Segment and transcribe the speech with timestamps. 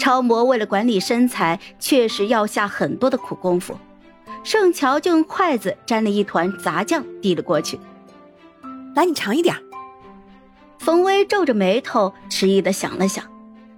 [0.00, 3.78] 超模为了管理身材，确实要下很多的苦功夫。
[4.42, 7.78] 盛乔就用筷子沾了一团杂酱递了过去，
[8.96, 9.54] 来，你尝一点。
[10.78, 13.22] 冯威皱着眉头，迟疑的想了想，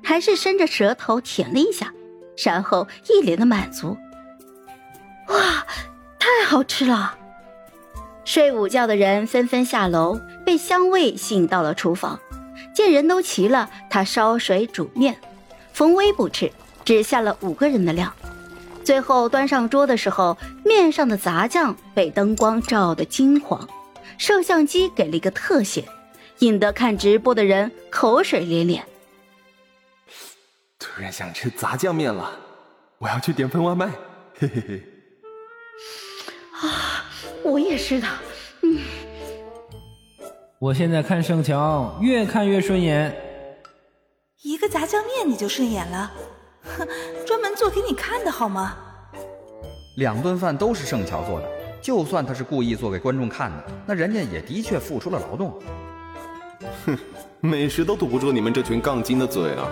[0.04, 1.92] 还是伸着舌头舔了一下，
[2.44, 3.96] 然后一脸的满足。
[5.26, 5.66] 哇，
[6.20, 7.18] 太好吃了！
[8.24, 12.20] 睡午觉的人纷纷下楼，被香味吸引到了厨房。
[12.72, 15.16] 见人都齐了，他烧水煮面。
[15.82, 16.48] 冯威不吃，
[16.84, 18.14] 只下了五个人的量。
[18.84, 23.68] 最后端上桌的时候，面上的杂酱被灯光照得金黄，
[24.16, 25.84] 摄像机给了一个特写，
[26.38, 28.84] 引得看直播的人口水连连。
[30.78, 32.30] 突然想吃杂酱面了，
[32.98, 33.90] 我要去点份外卖。
[34.38, 34.82] 嘿嘿嘿。
[36.60, 37.10] 啊，
[37.42, 38.06] 我也是的。
[38.60, 38.78] 嗯。
[40.60, 43.21] 我现在看盛强，越看越顺眼。
[44.62, 46.12] 一个杂酱面你就顺眼了？
[46.62, 46.86] 哼，
[47.26, 48.76] 专门做给你看的好吗？
[49.96, 51.50] 两顿饭都是盛乔做的，
[51.82, 55.60] 就算他是故意做给观众看的，那人家也的确付出了劳动。
[56.86, 56.96] 哼，
[57.40, 59.66] 美食都堵不住你们这群杠精的嘴啊！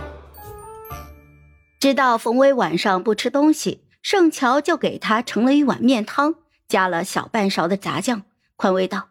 [1.79, 6.35] 知道冯威晚上不吃东西，盛乔就给他盛了一碗面汤，
[6.67, 8.23] 加了小半勺的炸酱，
[8.57, 9.11] 宽慰道：“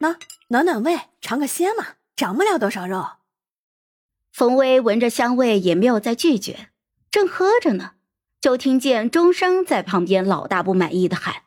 [0.00, 0.16] 那
[0.48, 3.02] 暖暖胃，尝个鲜嘛，长不了多少肉。”
[4.32, 6.68] 冯威闻着香味，也没有再拒绝。
[7.10, 7.92] 正喝着呢，
[8.40, 11.42] 就听见钟声在旁边老大不满意的喊：“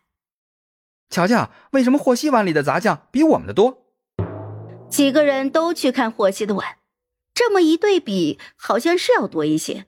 [1.09, 3.77] 瞧瞧，为什么霍希碗里的杂酱比我们的多？”
[4.89, 6.77] 几个人都去看霍希的碗，
[7.33, 9.85] 这么一对比，好像是要多一些。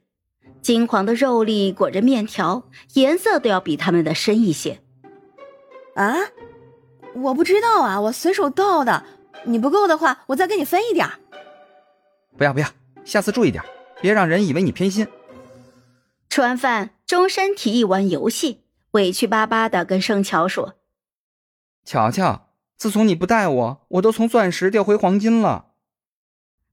[0.62, 4.80] 金黄的肉粒裹着面条，颜色都要比他们的深一些。
[5.96, 6.16] 啊，
[7.16, 9.04] 我不知道啊，我随手倒的。
[9.46, 11.06] 你不够的话，我再给你分一点。
[12.38, 12.68] 不要不要。
[13.06, 13.64] 下次注意点，
[14.02, 15.08] 别让人以为你偏心。
[16.30, 20.76] 吃完饭，钟山提议玩游戏，委屈巴巴的跟盛乔说
[21.86, 25.68] ：“乔乔，自从你不带我，我都从钻石掉回黄金了。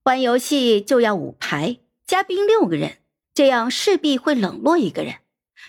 [0.05, 2.99] 玩游戏就要五排，嘉宾六个人，
[3.35, 5.17] 这样势必会冷落一个人。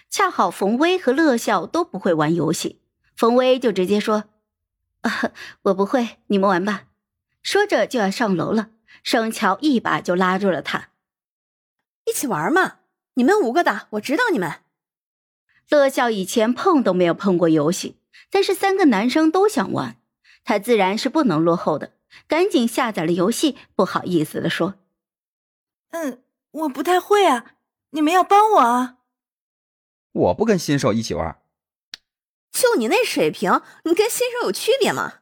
[0.09, 2.79] 恰好冯威和乐笑都不会玩游戏，
[3.15, 4.25] 冯威就直接说
[5.01, 5.31] ：‘啊，
[5.63, 6.83] 我不会，你们玩吧。’
[7.43, 8.69] 说着就要上楼了。”
[9.03, 10.89] 盛乔一把就拉住了他，
[12.05, 12.79] 一起玩嘛！
[13.15, 14.61] 你们五个打，我指导你们。
[15.69, 17.97] 乐笑以前碰都没有碰过游戏，
[18.29, 19.97] 但是三个男生都想玩，
[20.43, 21.93] 他自然是不能落后的，
[22.27, 24.75] 赶紧下载了游戏，不好意思的说
[25.91, 27.53] ：“嗯，我不太会啊，
[27.91, 28.97] 你们要帮我啊。”
[30.11, 31.39] 我不跟新手一起玩。
[32.51, 35.19] 就你那水平，你跟新手有区别吗？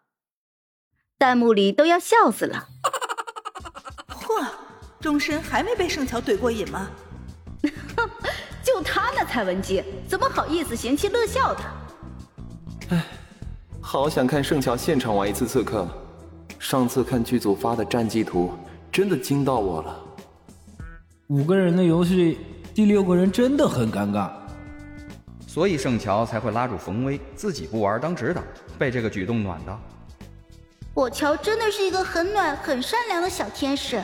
[1.20, 2.70] 弹幕里都要笑死了。
[5.00, 6.90] 嚯，钟深还没被盛乔怼过瘾吗？
[8.62, 11.64] 就他那蔡文姬，怎么好意思嫌弃乐笑的？
[12.90, 13.06] 哎，
[13.82, 15.88] 好想看盛乔现场玩一次刺客。
[16.60, 18.54] 上次看剧组发的战绩图，
[18.92, 20.00] 真的惊到我了。
[21.28, 22.38] 五个人的游戏，
[22.76, 24.30] 第六个人真的很尴尬。
[25.48, 28.44] 所以盛乔才会拉住冯威，自己不玩当指导，
[28.78, 29.80] 被这个举动暖到。
[30.94, 34.04] 我乔真的是一个很暖、很善良的小天使。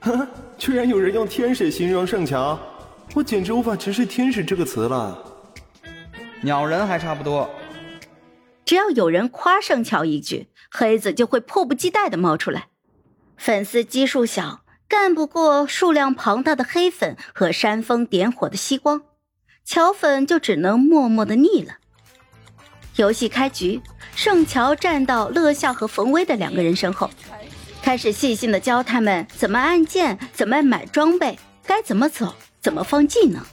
[0.00, 2.58] 哈，居然有人用天使形容盛乔，
[3.14, 5.18] 我简直无法直视“天使”这个词了。
[6.40, 7.48] 鸟人还差不多。
[8.64, 12.68] 只要有人夸盛乔一句，黑子就会迫不及待的冒出来。
[13.36, 19.02] 粉丝基数小，干不过数量庞大的黑粉和煽风点火的吸光，
[19.64, 21.74] 乔粉就只能默默的腻了。
[22.96, 23.82] 游戏开局，
[24.14, 27.10] 盛乔站到乐笑和冯威的两个人身后。
[27.90, 31.36] 开始细心的教他们怎么按键，怎么买装备，
[31.66, 33.44] 该怎么走，怎么放技能。